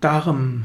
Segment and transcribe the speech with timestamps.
[0.00, 0.64] Darm.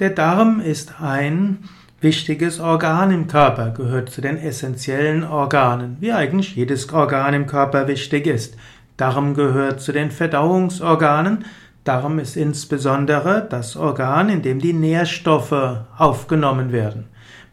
[0.00, 1.58] Der Darm ist ein
[2.00, 7.86] wichtiges Organ im Körper, gehört zu den essentiellen Organen, wie eigentlich jedes Organ im Körper
[7.86, 8.56] wichtig ist.
[8.96, 11.44] Darm gehört zu den Verdauungsorganen.
[11.84, 17.04] Darm ist insbesondere das Organ, in dem die Nährstoffe aufgenommen werden.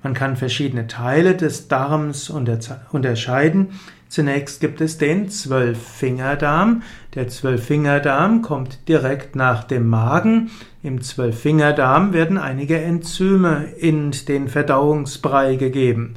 [0.01, 3.79] Man kann verschiedene Teile des Darms unterscheiden.
[4.09, 6.81] Zunächst gibt es den Zwölffingerdarm.
[7.13, 10.49] Der Zwölffingerdarm kommt direkt nach dem Magen.
[10.81, 16.15] Im Zwölffingerdarm werden einige Enzyme in den Verdauungsbrei gegeben.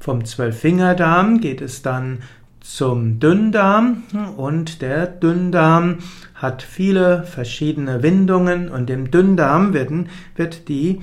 [0.00, 2.24] Vom Zwölffingerdarm geht es dann
[2.60, 4.02] zum Dünndarm
[4.36, 5.98] und der Dünndarm
[6.34, 11.00] hat viele verschiedene Windungen und im Dünndarm werden, wird die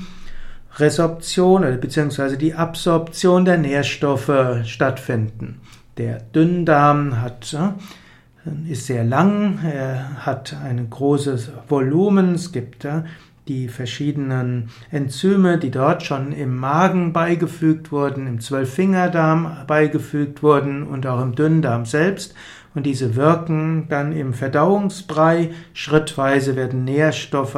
[0.75, 2.35] Resorption bzw.
[2.35, 5.61] die Absorption der Nährstoffe stattfinden.
[5.97, 13.03] Der Dünndarm hat, äh, ist sehr lang, er hat ein großes Volumen, es gibt äh,
[13.47, 21.05] die verschiedenen Enzyme, die dort schon im Magen beigefügt wurden, im Zwölffingerdarm beigefügt wurden und
[21.07, 22.33] auch im Dünndarm selbst.
[22.73, 25.51] Und diese wirken dann im Verdauungsbrei.
[25.73, 27.57] Schrittweise werden Nährstoffe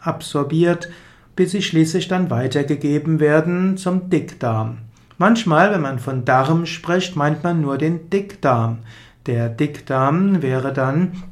[0.00, 0.90] absorbiert,
[1.36, 4.78] bis sie schließlich dann weitergegeben werden zum Dickdarm.
[5.18, 8.78] Manchmal, wenn man von Darm spricht, meint man nur den Dickdarm.
[9.26, 11.22] Der Dickdarm wäre dann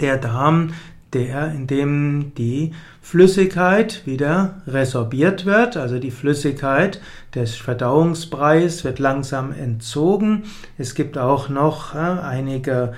[0.00, 0.70] der Darm,
[1.14, 7.00] der, in dem die Flüssigkeit wieder resorbiert wird, also die Flüssigkeit
[7.34, 10.44] des Verdauungsbreis wird langsam entzogen.
[10.76, 12.94] Es gibt auch noch äh, einige,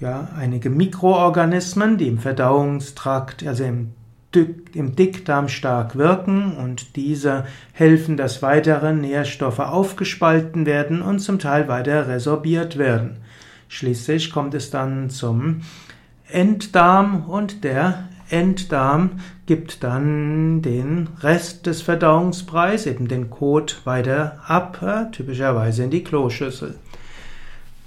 [0.00, 3.92] ja, einige Mikroorganismen, die im Verdauungstrakt, also im
[4.36, 11.68] im Dickdarm stark wirken und diese helfen, dass weitere Nährstoffe aufgespalten werden und zum Teil
[11.68, 13.18] weiter resorbiert werden.
[13.68, 15.62] Schließlich kommt es dann zum
[16.28, 24.80] Enddarm und der Enddarm gibt dann den Rest des Verdauungspreis, eben den Kot, weiter ab,
[24.82, 26.76] äh, typischerweise in die Kloschüssel.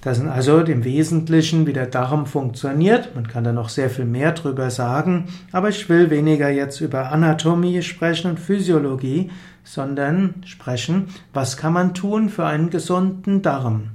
[0.01, 3.15] Das sind also im Wesentlichen, wie der Darm funktioniert.
[3.15, 7.11] Man kann da noch sehr viel mehr drüber sagen, aber ich will weniger jetzt über
[7.11, 9.31] Anatomie sprechen und Physiologie,
[9.63, 13.89] sondern sprechen, was kann man tun für einen gesunden Darm.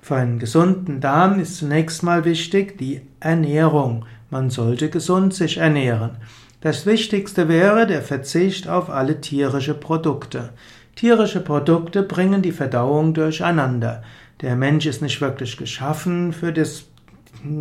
[0.00, 4.06] Für einen gesunden Darm ist zunächst mal wichtig die Ernährung.
[4.30, 6.12] Man sollte gesund sich ernähren.
[6.62, 10.50] Das Wichtigste wäre der Verzicht auf alle tierische Produkte.
[10.94, 14.02] Tierische Produkte bringen die Verdauung durcheinander.
[14.40, 16.84] Der Mensch ist nicht wirklich geschaffen für das,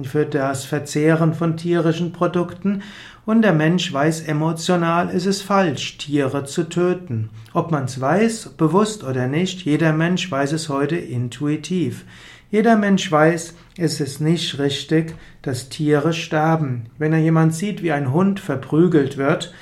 [0.04, 2.84] für das Verzehren von tierischen Produkten
[3.26, 7.30] und der Mensch weiß emotional, es ist falsch, Tiere zu töten.
[7.54, 12.06] Ob man es weiß, bewusst oder nicht, jeder Mensch weiß es heute intuitiv.
[12.50, 15.14] Jeder Mensch weiß, es ist nicht richtig,
[15.44, 16.86] dass Tiere sterben.
[16.98, 19.54] Wenn er jemand sieht, wie ein Hund verprügelt wird,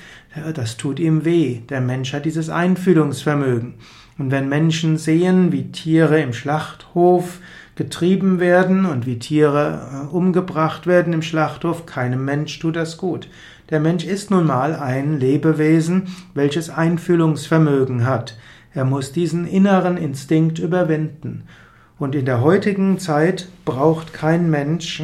[0.54, 1.62] das tut ihm weh.
[1.68, 3.74] Der Mensch hat dieses Einfühlungsvermögen.
[4.18, 7.40] Und wenn Menschen sehen, wie Tiere im Schlachthof
[7.76, 13.30] getrieben werden und wie Tiere äh, umgebracht werden im Schlachthof, keinem Mensch tut das gut.
[13.70, 18.38] Der Mensch ist nun mal ein Lebewesen, welches Einfühlungsvermögen hat.
[18.74, 21.44] Er muss diesen inneren Instinkt überwinden.
[22.00, 25.04] Und in der heutigen Zeit braucht kein Mensch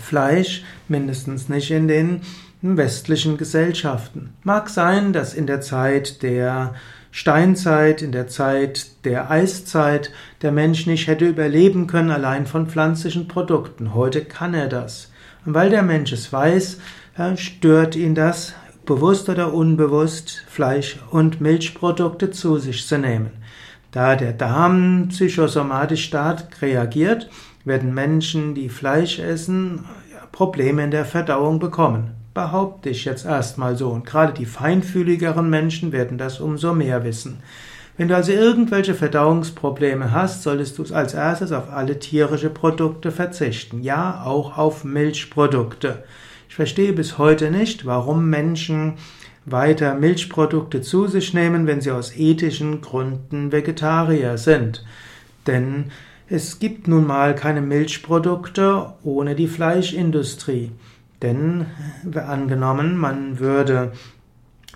[0.00, 2.20] Fleisch, mindestens nicht in den
[2.60, 4.30] westlichen Gesellschaften.
[4.42, 6.74] Mag sein, dass in der Zeit der
[7.18, 10.12] Steinzeit, in der Zeit der Eiszeit,
[10.42, 13.94] der Mensch nicht hätte überleben können allein von pflanzlichen Produkten.
[13.94, 15.10] Heute kann er das.
[15.46, 16.78] Und weil der Mensch es weiß,
[17.36, 18.52] stört ihn das,
[18.84, 23.30] bewusst oder unbewusst, Fleisch- und Milchprodukte zu sich zu nehmen.
[23.92, 27.30] Da der Darm psychosomatisch stark reagiert,
[27.64, 29.86] werden Menschen, die Fleisch essen,
[30.32, 33.88] Probleme in der Verdauung bekommen behaupte ich jetzt erstmal so.
[33.88, 37.38] Und gerade die feinfühligeren Menschen werden das umso mehr wissen.
[37.96, 43.82] Wenn du also irgendwelche Verdauungsprobleme hast, solltest du als erstes auf alle tierische Produkte verzichten.
[43.82, 46.04] Ja, auch auf Milchprodukte.
[46.50, 48.96] Ich verstehe bis heute nicht, warum Menschen
[49.46, 54.84] weiter Milchprodukte zu sich nehmen, wenn sie aus ethischen Gründen Vegetarier sind.
[55.46, 55.86] Denn
[56.28, 60.72] es gibt nun mal keine Milchprodukte ohne die Fleischindustrie.
[61.22, 61.66] Denn
[62.14, 63.92] angenommen, man würde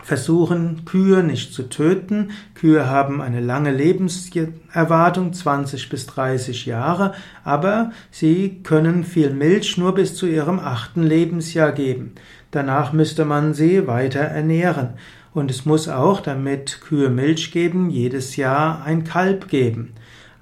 [0.02, 2.30] versuchen, Kühe nicht zu töten.
[2.54, 7.14] Kühe haben eine lange Lebenserwartung, 20 bis 30 Jahre,
[7.44, 12.14] aber sie können viel Milch nur bis zu ihrem achten Lebensjahr geben.
[12.50, 14.90] Danach müsste man sie weiter ernähren.
[15.32, 19.92] Und es muss auch, damit Kühe Milch geben, jedes Jahr ein Kalb geben.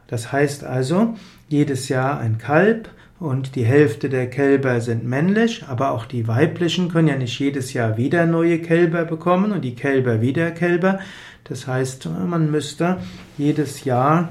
[0.06, 1.16] Das heißt also,
[1.48, 2.88] jedes Jahr ein Kalb
[3.20, 7.72] und die Hälfte der Kälber sind männlich, aber auch die weiblichen können ja nicht jedes
[7.72, 11.00] Jahr wieder neue Kälber bekommen und die Kälber wieder Kälber.
[11.44, 12.98] Das heißt, man müsste
[13.36, 14.28] jedes Jahr,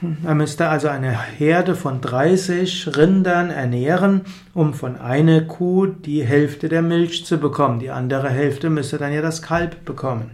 [0.00, 4.22] man müsste also eine Herde von 30 Rindern ernähren,
[4.52, 7.78] um von einer Kuh die Hälfte der Milch zu bekommen.
[7.78, 10.32] Die andere Hälfte müsste dann ja das Kalb bekommen.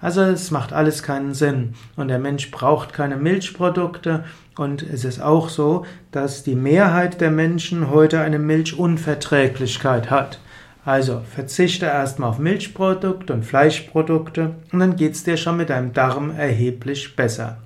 [0.00, 1.74] Also es macht alles keinen Sinn.
[1.96, 4.24] Und der Mensch braucht keine Milchprodukte.
[4.56, 10.38] Und es ist auch so, dass die Mehrheit der Menschen heute eine Milchunverträglichkeit hat.
[10.86, 15.92] Also verzichte erstmal auf Milchprodukte und Fleischprodukte und dann geht es dir schon mit deinem
[15.92, 17.58] Darm erheblich besser.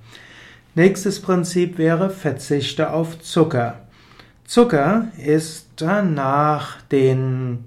[0.73, 3.81] Nächstes Prinzip wäre verzichte auf Zucker.
[4.43, 7.65] Zucker ist nach den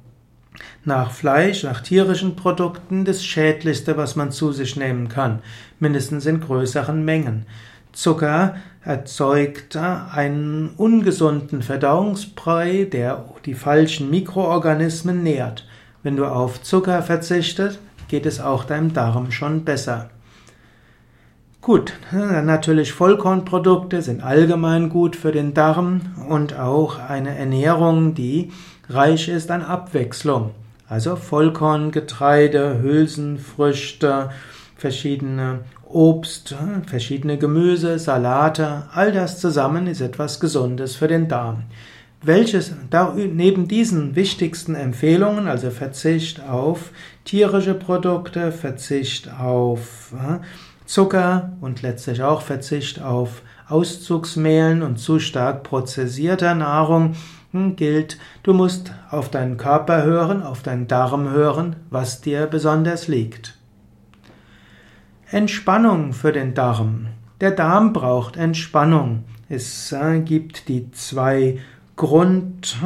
[0.84, 5.40] nach Fleisch, nach tierischen Produkten das schädlichste, was man zu sich nehmen kann,
[5.80, 7.46] mindestens in größeren Mengen.
[7.92, 15.66] Zucker erzeugt einen ungesunden Verdauungsbrei, der die falschen Mikroorganismen nährt.
[16.02, 17.78] Wenn du auf Zucker verzichtest,
[18.08, 20.10] geht es auch deinem Darm schon besser.
[21.62, 28.52] Gut, natürlich Vollkornprodukte sind allgemein gut für den Darm und auch eine Ernährung, die
[28.88, 30.50] reich ist an Abwechslung.
[30.88, 34.30] Also Vollkorngetreide, Hülsenfrüchte,
[34.76, 36.54] verschiedene Obst,
[36.86, 41.62] verschiedene Gemüse, Salate, all das zusammen ist etwas Gesundes für den Darm.
[42.20, 42.72] Welches,
[43.14, 46.90] neben diesen wichtigsten Empfehlungen, also Verzicht auf
[47.24, 50.38] tierische Produkte, Verzicht auf äh,
[50.86, 57.14] Zucker und letztlich auch Verzicht auf Auszugsmehlen und zu stark prozessierter Nahrung,
[57.76, 63.56] gilt, du musst auf deinen Körper hören, auf deinen Darm hören, was dir besonders liegt.
[65.30, 67.06] Entspannung für den Darm.
[67.40, 69.24] Der Darm braucht Entspannung.
[69.48, 71.58] Es äh, gibt die zwei
[71.96, 72.76] Grund,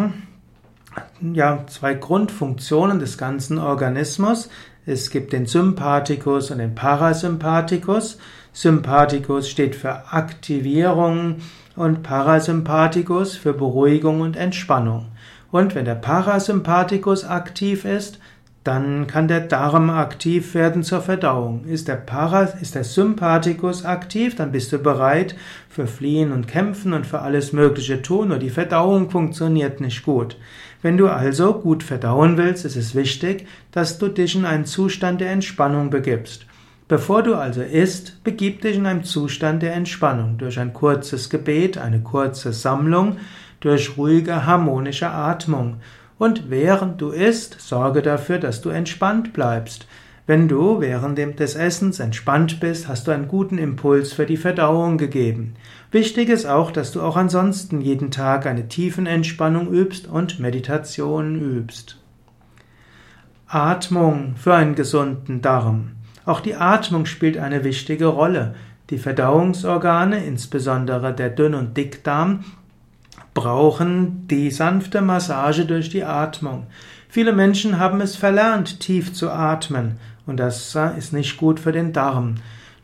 [1.21, 4.51] ja, zwei Grundfunktionen des ganzen Organismus.
[4.85, 8.19] Es gibt den Sympathikus und den Parasympathikus.
[8.53, 11.37] Sympathikus steht für Aktivierung
[11.77, 15.07] und Parasympathikus für Beruhigung und Entspannung.
[15.51, 18.19] Und wenn der Parasympathikus aktiv ist,
[18.65, 21.65] dann kann der Darm aktiv werden zur Verdauung.
[21.65, 25.37] Ist der, Paras, ist der Sympathikus aktiv, dann bist du bereit
[25.71, 30.37] für Fliehen und Kämpfen und für alles Mögliche tun, nur die Verdauung funktioniert nicht gut.
[30.83, 35.21] Wenn du also gut verdauen willst, ist es wichtig, dass du dich in einen Zustand
[35.21, 36.48] der Entspannung begibst.
[36.89, 41.77] Bevor du also isst, begib dich in einen Zustand der Entspannung durch ein kurzes Gebet,
[41.77, 43.19] eine kurze Sammlung,
[43.61, 45.81] durch ruhige harmonische Atmung
[46.19, 49.87] und während du isst, sorge dafür, dass du entspannt bleibst.
[50.27, 54.99] Wenn du während des Essens entspannt bist, hast du einen guten Impuls für die Verdauung
[54.99, 55.55] gegeben.
[55.91, 61.41] Wichtig ist auch, dass du auch ansonsten jeden Tag eine tiefen Entspannung übst und Meditation
[61.41, 61.99] übst.
[63.47, 65.93] Atmung für einen gesunden Darm.
[66.29, 68.55] Auch die Atmung spielt eine wichtige Rolle.
[68.91, 72.45] Die Verdauungsorgane, insbesondere der Dünn- und Dickdarm,
[73.33, 76.67] brauchen die sanfte Massage durch die Atmung.
[77.09, 79.97] Viele Menschen haben es verlernt, tief zu atmen,
[80.27, 82.35] und das ist nicht gut für den Darm.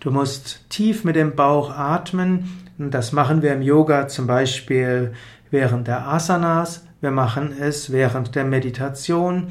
[0.00, 5.12] Du musst tief mit dem Bauch atmen, und das machen wir im Yoga zum Beispiel
[5.50, 9.48] während der Asanas, wir machen es während der Meditation,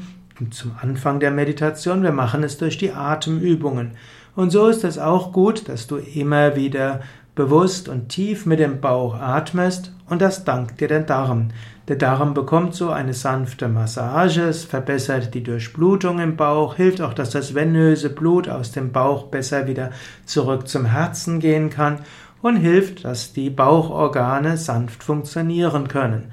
[0.50, 3.92] zum Anfang der Meditation, wir machen es durch die Atemübungen.
[4.36, 7.00] Und so ist es auch gut, dass du immer wieder
[7.34, 11.48] bewusst und tief mit dem Bauch atmest und das dankt dir der Darm.
[11.88, 17.12] Der Darm bekommt so eine sanfte Massage, es verbessert die Durchblutung im Bauch, hilft auch,
[17.12, 19.90] dass das venöse Blut aus dem Bauch besser wieder
[20.24, 22.00] zurück zum Herzen gehen kann
[22.40, 26.30] und hilft, dass die Bauchorgane sanft funktionieren können.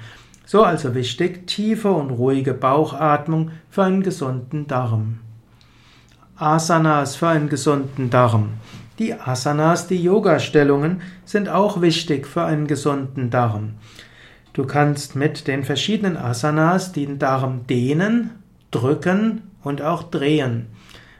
[0.51, 5.19] So also wichtig, tiefe und ruhige Bauchatmung für einen gesunden Darm.
[6.35, 8.49] Asanas für einen gesunden Darm.
[8.99, 13.75] Die Asanas, die Yoga-Stellungen, sind auch wichtig für einen gesunden Darm.
[14.51, 18.31] Du kannst mit den verschiedenen Asanas den Darm dehnen,
[18.71, 20.67] drücken und auch drehen.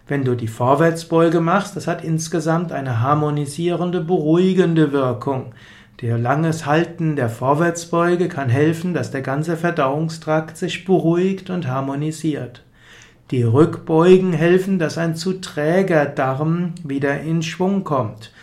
[0.10, 5.54] Wenn du die Vorwärtsbeuge machst, das hat insgesamt eine harmonisierende, beruhigende Wirkung.
[6.02, 12.64] Der langes Halten der Vorwärtsbeuge kann helfen, dass der ganze Verdauungstrakt sich beruhigt und harmonisiert.
[13.30, 18.34] Die Rückbeugen helfen, dass ein zu träger Darm wieder in Schwung kommt.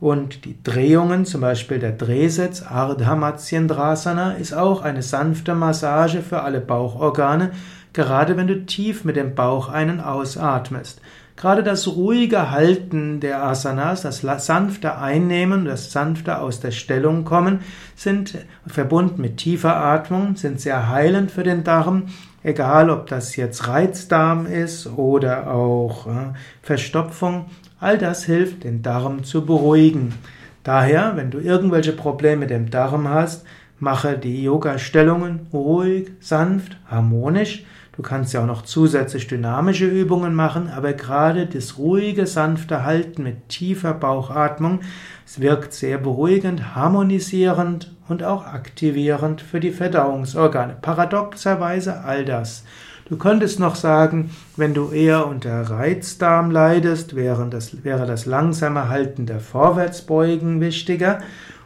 [0.00, 6.42] Und die Drehungen, zum Beispiel der Drehsitz Ardha Matsyendrasana, ist auch eine sanfte Massage für
[6.42, 7.52] alle Bauchorgane,
[7.92, 11.00] gerade wenn du tief mit dem Bauch einen ausatmest.
[11.36, 17.60] Gerade das ruhige Halten der Asanas, das sanfte Einnehmen, das sanfte aus der Stellung kommen,
[17.96, 22.04] sind verbunden mit tiefer Atmung, sind sehr heilend für den Darm.
[22.44, 27.46] Egal, ob das jetzt Reizdarm ist oder auch äh, Verstopfung,
[27.80, 30.14] all das hilft, den Darm zu beruhigen.
[30.62, 33.44] Daher, wenn du irgendwelche Probleme mit dem Darm hast,
[33.78, 37.64] mache die Yoga-Stellungen ruhig, sanft, harmonisch.
[37.96, 43.22] Du kannst ja auch noch zusätzlich dynamische Übungen machen, aber gerade das ruhige, sanfte Halten
[43.22, 44.80] mit tiefer Bauchatmung,
[45.24, 50.76] es wirkt sehr beruhigend, harmonisierend und auch aktivierend für die Verdauungsorgane.
[50.80, 52.64] Paradoxerweise all das.
[53.08, 58.88] Du könntest noch sagen, wenn du eher unter Reizdarm leidest, wäre das, wäre das langsame
[58.88, 61.20] Halten der Vorwärtsbeugen wichtiger.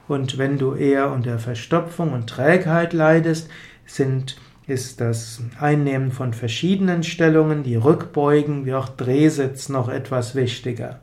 [0.09, 3.49] Und wenn du eher unter Verstopfung und Trägheit leidest,
[3.87, 4.37] sind,
[4.69, 11.01] ist das Einnehmen von verschiedenen Stellungen, die Rückbeugen wie auch Drehsitz noch etwas wichtiger.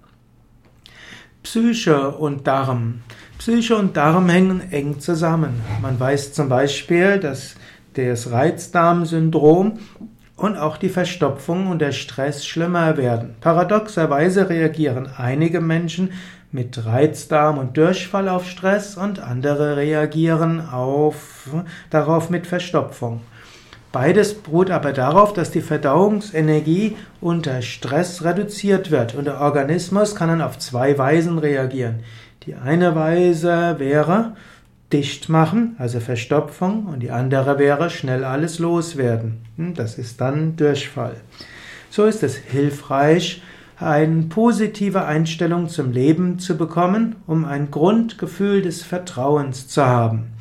[1.42, 3.02] Psyche und Darm.
[3.40, 5.62] Psyche und Darm hängen eng zusammen.
[5.82, 7.56] Man weiß zum Beispiel, dass
[7.96, 9.80] das Reizdarmsyndrom
[10.36, 13.36] und auch die Verstopfung und der Stress schlimmer werden.
[13.42, 16.12] Paradoxerweise reagieren einige Menschen
[16.52, 21.50] mit Reizdarm und Durchfall auf Stress und andere reagieren auf,
[21.90, 23.22] darauf mit Verstopfung.
[23.96, 30.28] Beides beruht aber darauf, dass die Verdauungsenergie unter Stress reduziert wird und der Organismus kann
[30.28, 32.02] dann auf zwei Weisen reagieren.
[32.44, 34.36] Die eine Weise wäre,
[34.92, 39.38] dicht machen, also Verstopfung, und die andere wäre schnell alles loswerden.
[39.56, 41.16] Hm, das ist dann Durchfall.
[41.90, 43.42] So ist es hilfreich,
[43.80, 50.35] eine positive Einstellung zum Leben zu bekommen, um ein Grundgefühl des Vertrauens zu haben.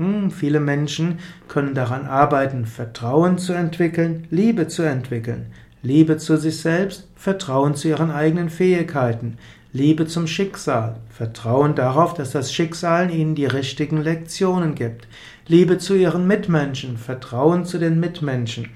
[0.00, 5.52] Hm, viele Menschen können daran arbeiten, Vertrauen zu entwickeln, Liebe zu entwickeln.
[5.82, 9.36] Liebe zu sich selbst, Vertrauen zu ihren eigenen Fähigkeiten,
[9.74, 15.06] Liebe zum Schicksal, Vertrauen darauf, dass das Schicksal ihnen die richtigen Lektionen gibt,
[15.46, 18.70] Liebe zu ihren Mitmenschen, Vertrauen zu den Mitmenschen,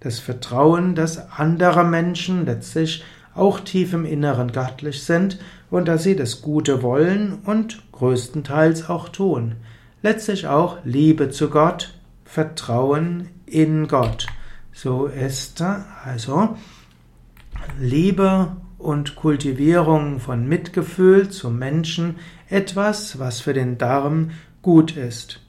[0.00, 5.38] das Vertrauen, dass andere Menschen letztlich auch tief im Inneren göttlich sind
[5.70, 9.56] und dass sie das Gute wollen und größtenteils auch tun.
[10.02, 14.26] Letztlich auch Liebe zu Gott, Vertrauen in Gott.
[14.72, 15.62] So ist
[16.04, 16.56] also
[17.78, 22.16] Liebe und Kultivierung von Mitgefühl zum Menschen
[22.48, 24.30] etwas, was für den Darm
[24.62, 25.42] gut ist.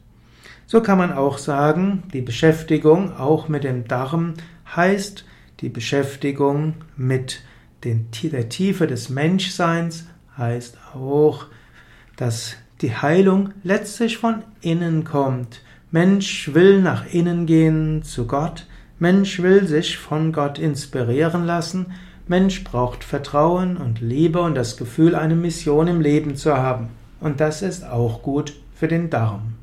[0.67, 4.33] So kann man auch sagen, die Beschäftigung auch mit dem Darm
[4.75, 5.25] heißt
[5.61, 7.41] die Beschäftigung mit
[7.85, 11.45] den, der Tiefe des Menschseins, heißt auch,
[12.17, 15.61] dass die Heilung letztlich von innen kommt.
[15.91, 18.65] Mensch will nach innen gehen zu Gott,
[18.99, 21.87] Mensch will sich von Gott inspirieren lassen,
[22.27, 26.89] Mensch braucht Vertrauen und Liebe und das Gefühl, eine Mission im Leben zu haben.
[27.19, 29.60] Und das ist auch gut für den Darm.